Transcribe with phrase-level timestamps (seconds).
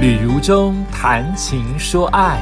[0.00, 2.40] 旅如中谈情说爱，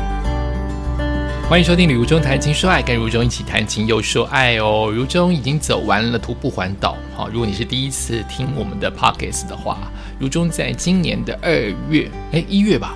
[1.48, 4.92] 欢迎收听《旅如中谈情说爱》，跟如中一起谈情又说爱哦。
[4.94, 9.90] 如中已经走完了徒步环岛，好，如果你是第一次听我们的 Pockets 的话，
[10.20, 11.52] 如中在今年的二
[11.90, 12.94] 月，哎，一月吧，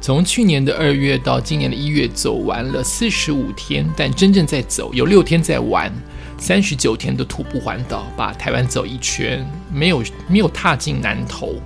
[0.00, 5.92] 从去年的二月到今年的一月，走完了四十五天，但真正在走有六天在玩，
[6.38, 11.60] 三十九天的徒步环岛，把台湾走一圈，没有没有踏进南投。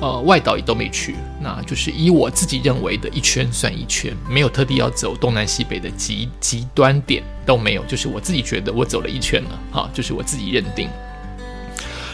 [0.00, 10.88] 呃，外岛也都没去，那就是以我自己认为的一圈算一圈，没有特地要走东南西北的极极端点都没有，就是我自己觉得我走了一圈了，哈，就是我自己认定。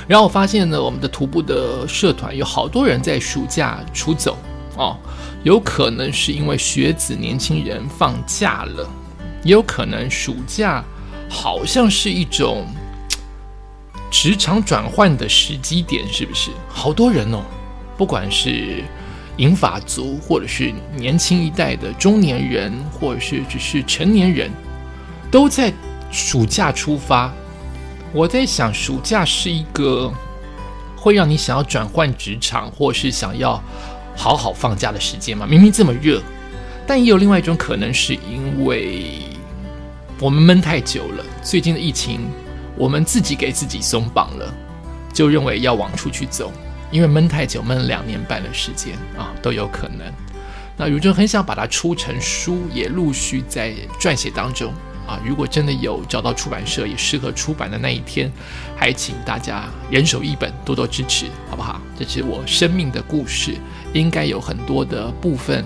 [0.07, 4.37] 然后我发现呢，我们的徒步的社团有好多人在暑假出走
[4.77, 4.97] 哦，
[5.43, 8.89] 有可能是因为学子年轻人放假了，
[9.43, 10.85] 也有可能暑假
[11.29, 12.67] 好像是一种
[14.11, 16.51] 职场转换的时机点，是不是？
[16.69, 17.43] 好多人哦。
[18.01, 18.83] 不管是
[19.37, 24.51] 银发族，或者是年轻一代的中年人，或者是只是成年人，
[25.31, 25.71] 都在
[26.11, 27.31] 暑假出发。
[28.15, 30.11] 我在想，暑假是一个
[30.97, 33.63] 会让你想要转换职场，或是想要
[34.17, 35.47] 好好放假的时间吗？
[35.47, 36.23] 明明这么热，
[36.87, 39.21] 但也有另外一种可能，是因为
[40.19, 41.25] 我们闷太久了。
[41.43, 42.21] 最近的疫情，
[42.79, 44.51] 我们自己给自己松绑了，
[45.13, 46.51] 就认为要往出去走。
[46.91, 50.13] 因为闷太久，闷了两年半的时间啊，都有可能。
[50.77, 54.73] 那如中很想把它出成书，也陆续在撰写当中
[55.07, 55.21] 啊。
[55.25, 58.33] 如果真的有找到出版社也适合出版的那一天，
[58.75, 61.81] 还请大家人手一本，多多支持，好不好？
[61.99, 63.57] 这是我生命的故事，
[63.93, 65.65] 应该有很多的部分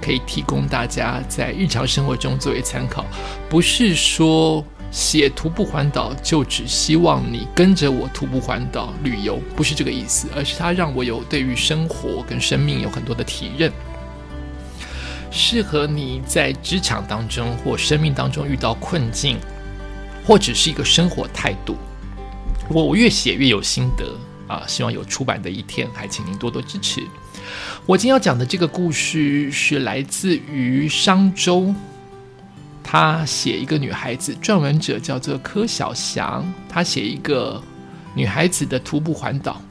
[0.00, 3.04] 可以提供大家在日常生活中作为参考，
[3.50, 4.64] 不是说。
[4.92, 13.72] 写徒步环岛就只希望你跟着我徒步环岛旅游，不是这个意思，而是它让我有对于生活跟生命有很多的体认，
[15.30, 19.38] 适合你在职场当中或生命当中遇到困境，
[20.26, 21.74] 或者是一个生活态度。
[22.68, 24.14] 我越写越有心得
[24.46, 24.62] 啊！
[24.66, 27.02] 希望有出版的一天，还请您多多支持。
[27.86, 31.74] 我今天要讲的这个故事是来自于商周。
[32.92, 36.44] 他写一个女孩子，撰文者叫做柯小祥。
[36.68, 37.62] 他写一个
[38.14, 39.62] 女孩子的徒步环岛，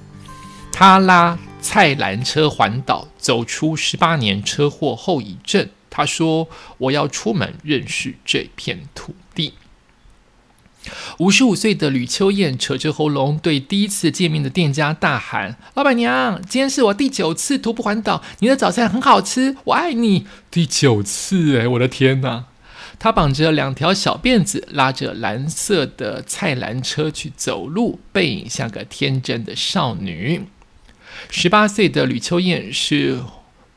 [0.74, 5.70] 他拉菜篮车环岛，走出十八年车祸后遗症。
[5.92, 6.48] 他说
[6.80, 9.53] ：“我要出门认识这片土地。”
[11.20, 22.46] 五十五岁的吕秋燕扯着喉咙对第一次见面的店家大喊：“老板娘，今天是我第九次徒步环岛，你的早餐很好吃，我爱你。”第九次，哎，我的天哪！
[23.03, 30.44] 他绑着两条小辫子，拉着蓝色的菜篮车去走路，背影像个天真的少女。
[31.31, 33.19] 十八岁的吕秋燕是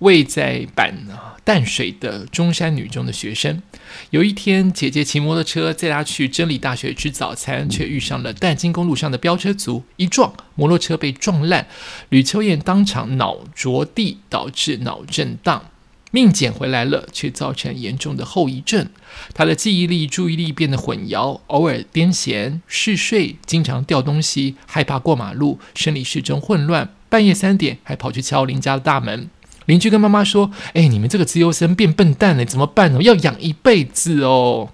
[0.00, 1.06] 位在板
[1.42, 3.62] 淡水的中山女中的学生。
[4.10, 11.66] 有一天，姐姐骑摩托车载她去真理大学吃早餐，却遇上了淡金公路上的飙车族，一撞，摩托车被撞烂，
[12.10, 15.70] 吕秋燕当场脑着地，导致脑震荡。
[16.14, 18.88] 命捡回来了，却造成严重的后遗症。
[19.34, 29.28] 他的记忆力、注意力变得混淆，偶尔癫痫、嗜睡，经常掉东西，害怕过马路，生理时钟混乱，半夜三点还跑去敲邻家的大门。
[29.66, 33.02] 邻居跟妈妈说：“哎，你们这个自由生变笨蛋了，怎么办呢？
[33.02, 34.70] 要养一辈子哦。”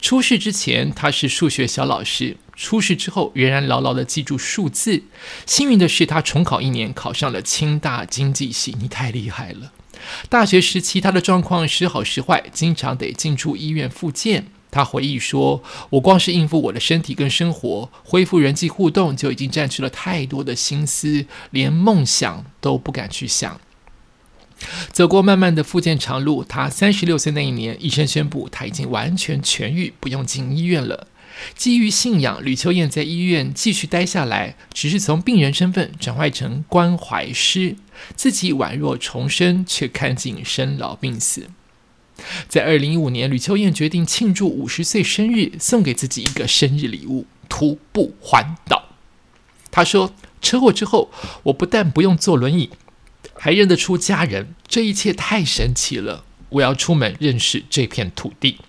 [0.00, 5.02] 出事之前，他是数学小老师；出事之后，仍然牢牢的记住数字。
[5.44, 8.74] 幸运的是，他重考一年，考上了清大经济系。
[8.80, 9.72] 你太厉害了！
[10.28, 14.46] 大学时期，他的状况时好时坏，经常得进出医院复健。
[14.70, 23.58] 他回忆说：“我光是应付我的身体跟生活，恢复人际互动，就已经占据了太多的心思，连梦想都不敢去想。”
[24.92, 31.06] 走过漫漫的复健长路，他三十六岁那一年，医生宣布他已经完全痊愈，不用进医院了。
[31.54, 37.76] 基于信仰，吕秋燕在医院继续待下来，只是从病人身份转换成关怀师，
[38.14, 41.48] 自己宛若重生，却看尽生老病死。
[42.48, 48.86] 在二零一五年，吕秋燕决定庆祝五十岁生日，送给自己一个生日礼物——徒步环岛。
[49.70, 51.10] 她说：“车祸之后，
[51.42, 52.70] 我不但不用坐轮椅，
[53.34, 56.24] 还认得出家人，这一切太神奇了！
[56.48, 58.60] 我要出门认识这片土地。”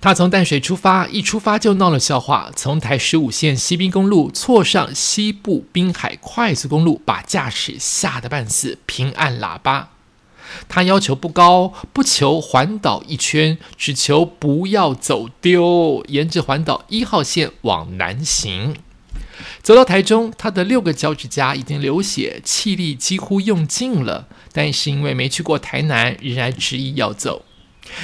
[0.00, 2.50] 他从淡水出发，一出发就闹了笑话。
[2.54, 9.90] 从台十五线西滨公路错上西部滨海快速公路，把驾驶吓得半死，平按喇叭。
[10.68, 18.76] 他要求不高，不求环岛一圈，只求不要走丢，沿着环岛一号线往南行。
[19.62, 27.44] 走到台中，他的六个脚趾甲已经流血，气力几乎用尽了，但是因为没去过台南，仍然执意要走。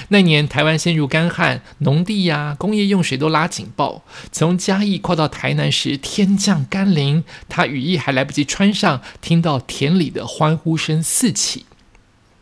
[0.09, 4.05] 那年台湾陷入干旱，农地呀、工业用水都拉警报。
[4.31, 11.67] 从嘉义跨到台南时，天降甘霖，他雨衣还来不及穿上，听到田里的欢呼声四起。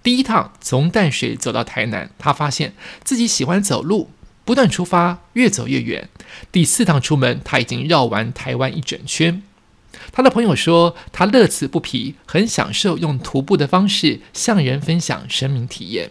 [0.03, 2.73] 第一趟从淡水走到台南，他发现
[3.05, 4.11] 自己喜欢走路，
[4.45, 6.09] 不断出发，越走越远。
[6.51, 9.43] 第四趟出门，他已经绕完台湾一整圈。
[10.13, 16.11] 他的朋友说，他乐此不疲，很享受用徒步的方式向人分享生命体验。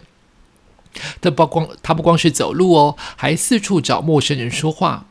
[1.20, 5.06] 他不光他不光是走路哦，还四处找陌生人说话。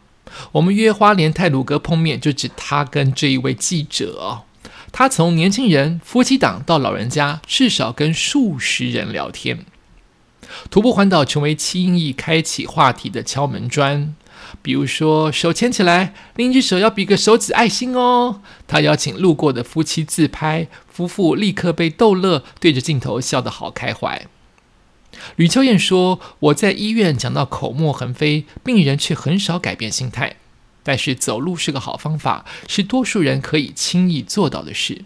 [0.53, 4.43] 我们约花莲泰鲁阁碰面，就指他跟这一位记者哦。
[4.91, 9.65] 他从年轻人、夫妻档到老人家，至少跟数十人聊天。
[10.71, 14.15] 徒步环岛成为轻易开启话题的敲门砖，
[14.61, 18.41] 比如说手牵起来，另一只手要比个手指爱心哦。
[18.67, 24.25] 他邀请路过的夫妻自拍，夫妇立刻被逗乐，对着镜头笑得好开怀。
[25.35, 30.35] 吕秋燕说：“我在医院讲到口沫横飞，病人却很少改变心态。
[30.83, 35.03] 但是走路是个好方法，是多数人可以轻易做到的事。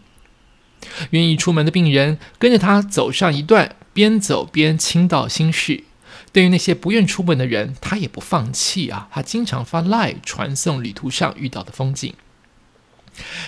[1.11, 5.83] 愿意出门的病人跟着他走上一段，边走边倾倒心事。
[6.31, 9.07] 对于那些不愿出门的人，他也不放弃啊！
[9.11, 12.13] 他经常发 line 传送旅途上遇到的风景。”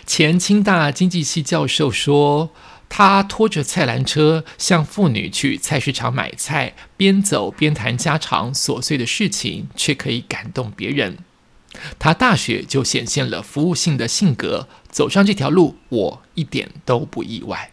[0.06, 2.52] 前清大经济系教授说。
[2.88, 11.18] 他拖着菜篮车，向妇女去菜市场买菜，边走边谈家常琐碎的事情，却可以感动别人。
[12.00, 17.72] 他大学就显现了服务性的性格，走上这条路，我一点都不意外。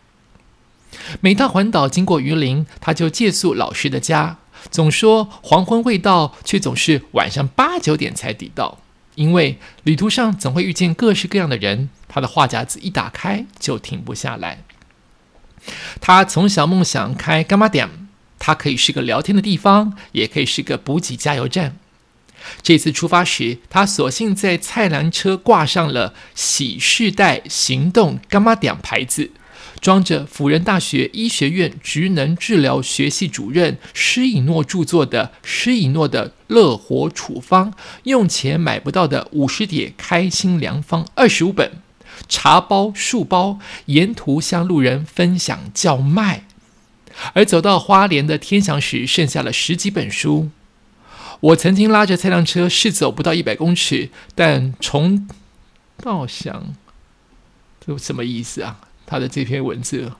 [1.20, 4.38] 每趟环岛经过榆林，他就借宿老师的家，
[4.72, 8.80] 总说黄昏未到，却总是晚上八九点才抵到，
[9.14, 14.64] 因为旅途上总会遇见各式各样的人，他的话匣子一打开就停不下来。
[16.00, 17.88] 他从小梦想开干妈店，
[18.38, 21.76] 它可以是个聊天的地方，也可以是个补给加油站。
[22.60, 29.30] 这次出发时，他索性在菜篮车挂上了“喜世代行动干妈店”牌子，
[29.80, 37.72] 装着辅仁大学医学院职能治疗学系主任施以诺著作的施以诺的乐活处方，
[38.02, 41.70] 用钱买不到的五十叠开心良方二十五本。
[42.28, 46.44] 茶包、树包，沿途向路人分享叫卖。
[47.34, 50.50] 而走到花莲的天祥时，剩下了十几本书。
[51.40, 55.28] 我曾经拉着菜辆车试走不到一百公尺，但重
[55.98, 56.74] 到想，
[57.84, 58.80] 这什么意思啊？
[59.04, 60.12] 他的这篇文字。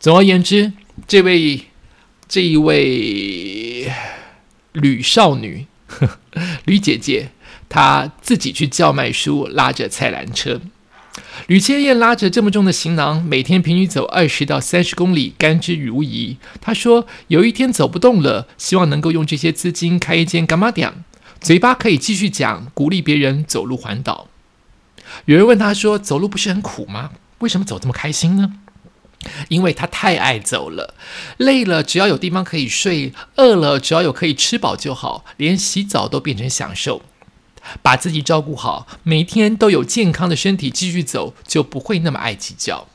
[0.00, 0.72] 总而言之，
[1.06, 1.66] 这位
[2.26, 3.92] 这一位
[4.72, 5.66] 吕少女，
[6.64, 7.30] 吕姐姐，
[7.68, 10.60] 她自己去叫卖书，拉着菜篮车。
[11.46, 16.36] 吕千燕拉着这么重的行囊，每天平均走二十到三十公里，甘之如饴。
[16.60, 20.92] 她说：“有一天走不动了，希望能够用这些资金开一间干妈店，
[21.40, 24.28] 嘴巴可以继续讲，鼓励别人走路环岛。”
[25.24, 27.12] 有人问他说：“走路不是很苦吗？
[27.38, 28.54] 为什么走这么开心呢？”
[29.48, 30.94] 因为他太爱走了，
[31.38, 37.02] 累了只要有地方可以睡，饿了只要有可以吃饱就好，连洗澡都变成享受。
[37.82, 42.86] 把自己照顾好，每天都有健康的身体继续走，就不会那么爱计较。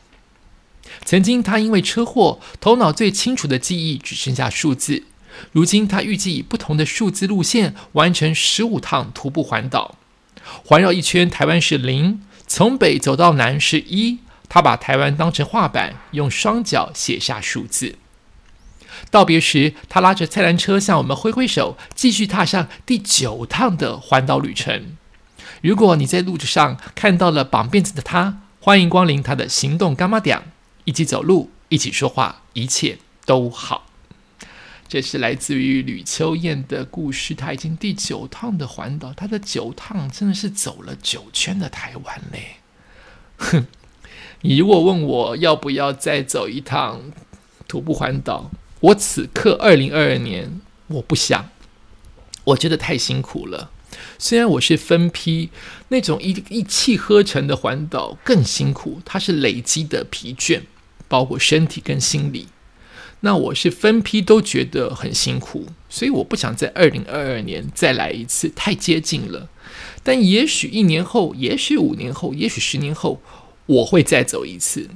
[1.06, 5.04] 曾经他因为车祸，头脑最清楚的记忆只剩下数字。
[5.52, 9.96] 如今他预计以不同的数字路线完成十五趟徒步环岛，
[10.64, 14.20] 环绕一圈台湾是零，从北走到南是一。
[14.48, 17.96] 他把台湾当成画板，用双脚写下数字。
[19.12, 24.96] 道别时，他拉着菜篮车向我们挥挥手，继续踏上第九趟的环岛旅程。
[25.62, 30.42] 如果你在路上看到了绑辫子的他，欢迎光临他的行动干妈店，
[30.86, 33.88] 一起走路，一起说话，一切都好。
[34.88, 37.34] 这是来自于吕秋燕的故事。
[37.34, 42.58] 他已经第九趟的环岛，他的九趟真的是走了九圈的台湾嘞。
[43.38, 43.66] 哼，
[44.42, 47.02] 你如果问我要不要再走一趟
[47.68, 48.52] 徒步环岛？
[48.84, 51.50] 我此刻二零二二年，我不想，
[52.44, 53.72] 我觉得太辛苦了。
[54.20, 55.50] 虽然我是分批
[55.88, 60.64] 那种一一气呵成的环岛更辛苦，它是累积的疲倦，
[61.08, 62.48] 包括身体跟心理。
[63.22, 69.48] 那我是分批都觉得很辛苦，所以我不想在二零二二年再来一次，太接近了。
[70.04, 73.22] 但也许一年后，也许五年后，也许十年后，
[73.66, 74.90] 我会再走一次。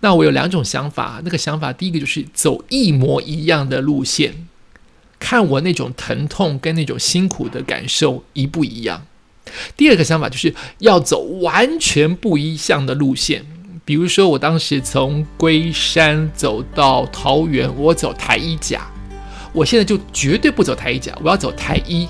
[0.00, 4.46] 那我有两种想法，那个想法第一个就是走一模一样的路线，
[5.18, 9.06] 看我那种疼痛跟那种辛苦的感受一不一样。
[9.76, 13.44] 第二个想法就是要走完全不一样的路线，
[13.84, 18.86] 比如说我当时从龟山走到桃园，我走台一甲，
[19.52, 22.06] 我现在就绝对不走台一甲，我要走台一。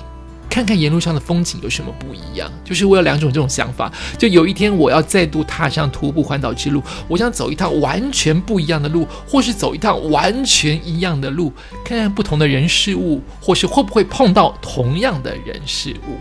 [0.49, 2.51] 看看沿路上的风景有什么不一样？
[2.65, 3.91] 就是我有两种这种想法。
[4.17, 11.53] 就有一天我要再度踏上徒步环岛之路，我想走一趟完全不一样的路，或是走一趟完全一样的路，
[11.85, 16.17] 看看不同的人事物，或是会不会碰到同样的人事物。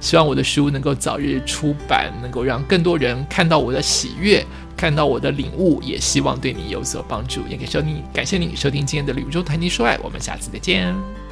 [0.00, 4.44] 希望我的书能够早日出版，能够让更多人看到我的喜悦，
[4.76, 7.40] 看到我的领悟，也希望对你有所帮助。
[7.48, 11.23] 也感谢你，感谢你收听今天的《旅途中谈情说爱》，我们下次再见。